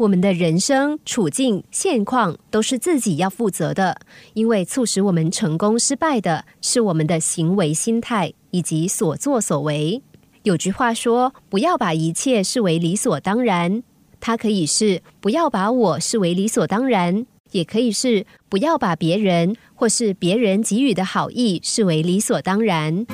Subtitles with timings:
[0.00, 4.00] 我们的人生处境现况都是自己要负责的，
[4.32, 10.00] 因为促使我们成功失败的是我们的行为心态以及所作所为。
[10.44, 13.82] 有句话说：“不要把一切视为理所当然。”
[14.20, 23.04] 它可以是“不要把我视为理所当然”，也可以是“不要把别人或是别人给予的好意视为理所当然”。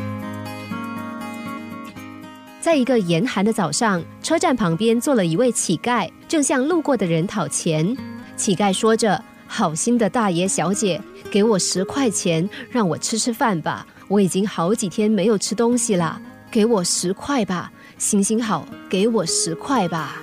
[2.67, 7.97] 在一个严寒的早上，车站旁边坐了一位乞丐，正向路过的人讨钱。
[8.37, 11.01] 乞丐说着：“好心的大爷小姐，
[11.31, 13.87] 给我十块钱，让我吃吃饭吧。
[14.09, 20.21] 我已经好几天没有吃东西了，给我十块吧，行行好，给我十块吧。”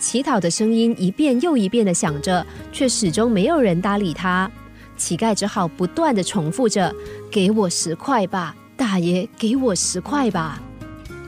[0.00, 4.50] 乞讨的声音一遍又一遍的响着，却始终没有人搭理他。
[4.96, 6.90] 乞丐只好不断的重复着
[7.30, 10.58] ：“给我十块吧，大爷，给我十块吧。”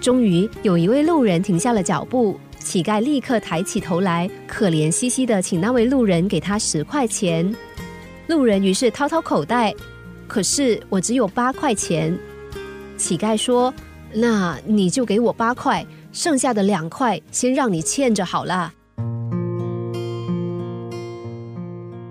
[0.00, 7.54] 终于有一位路人停下了脚步，乞丐立刻抬起头来，可怜兮兮的请那位路人给他十块钱。
[8.28, 9.74] 路人于是掏掏口袋，
[10.26, 12.16] 可是我只有八块钱。
[12.96, 13.72] 乞丐说
[14.14, 18.72] ：“那你就给我八块，剩下的两块先让你欠着好了。”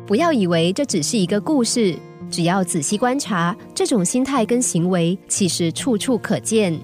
[0.05, 1.95] 不要以为这只是一个故事，
[2.31, 6.79] 只要仔细观察，这种心态跟行为其实处处可见。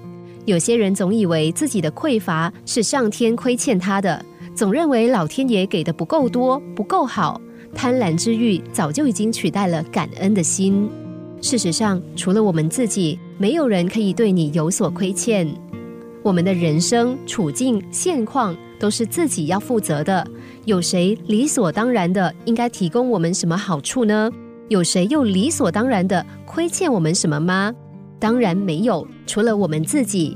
[0.46, 4.22] 有些人总以为自己的匮乏是上天亏欠他的，
[4.54, 7.40] 总认为老天爷给的不够多、不够好，
[7.74, 10.88] 贪婪之欲早就已经取代了感恩的心。
[11.40, 15.48] 事实上，除了我们自己，没有人可以对你有所亏欠。
[16.22, 20.26] 我们的人生处境现况都是自己要负责的，
[20.64, 24.30] 有谁理所当然的应该提供我们什么好处呢？
[24.68, 27.74] 有谁又理所当然的亏欠我们什么吗？
[28.24, 30.34] 当然没有，除了我们自己，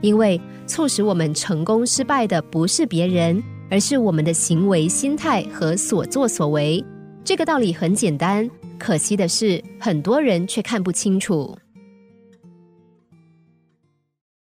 [0.00, 6.82] 因为促使我们成功失败的不是别人，而是我们的行为心态和所作所为。
[7.22, 8.48] 这个道理很简单，
[8.78, 11.54] 可惜的是很多人却看不清楚。